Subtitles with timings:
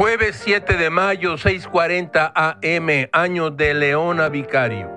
[0.00, 4.88] Jueves 7 de mayo, 6:40 AM, año de Leona Vicario.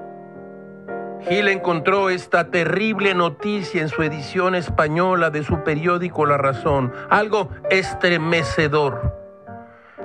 [1.28, 7.50] Gil encontró esta terrible noticia en su edición española de su periódico La Razón, algo
[7.70, 9.14] estremecedor.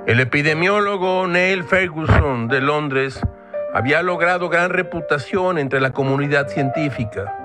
[0.04, 3.20] El epidemiólogo Neil Ferguson de Londres
[3.72, 7.36] había logrado gran reputación entre la comunidad científica.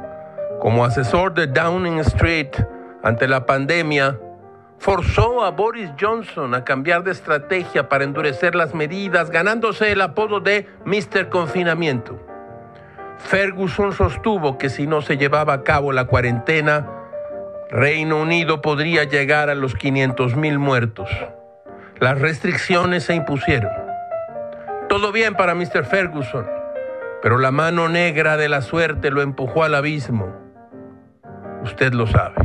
[0.59, 2.49] Como asesor de Downing Street
[3.03, 4.17] ante la pandemia,
[4.83, 10.41] forzó a Boris Johnson a cambiar de estrategia para endurecer las medidas, ganándose el apodo
[10.41, 11.29] de Mr.
[11.29, 12.19] Confinamiento.
[13.17, 16.85] Ferguson sostuvo que si no se llevaba a cabo la cuarentena,
[17.69, 21.09] Reino Unido podría llegar a los 500 mil muertos.
[22.01, 23.71] Las restricciones se impusieron.
[24.89, 25.85] Todo bien para Mr.
[25.85, 26.45] Ferguson,
[27.21, 30.35] pero la mano negra de la suerte lo empujó al abismo.
[31.63, 32.35] Usted lo sabe.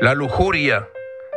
[0.00, 0.88] La lujuria,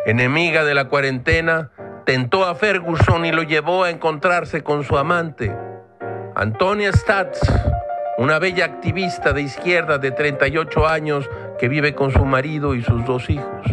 [0.07, 1.69] enemiga de la cuarentena,
[2.05, 5.53] tentó a Ferguson y lo llevó a encontrarse con su amante,
[6.33, 7.41] Antonia Statz,
[8.17, 13.03] una bella activista de izquierda de 38 años que vive con su marido y sus
[13.03, 13.67] dos hijos.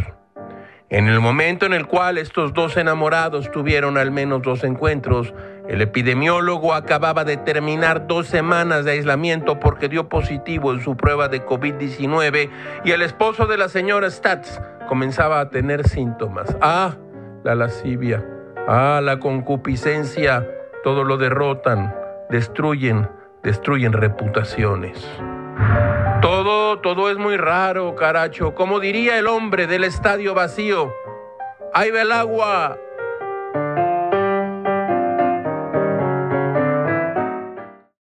[0.91, 5.33] En el momento en el cual estos dos enamorados tuvieron al menos dos encuentros,
[5.69, 11.29] el epidemiólogo acababa de terminar dos semanas de aislamiento porque dio positivo en su prueba
[11.29, 12.51] de COVID-19
[12.85, 16.55] y el esposo de la señora Statz comenzaba a tener síntomas.
[16.61, 16.97] Ah,
[17.45, 18.27] la lascivia,
[18.69, 20.47] ah, la concupiscencia,
[20.83, 21.95] todo lo derrotan,
[22.29, 23.09] destruyen,
[23.43, 25.03] destruyen reputaciones.
[26.21, 28.55] Todo, todo es muy raro, caracho.
[28.55, 30.93] Como diría el hombre del estadio vacío,
[31.73, 32.79] ahí va el agua,